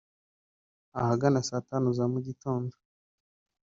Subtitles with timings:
[0.93, 2.75] Ahagana saa tanu za mu gitondo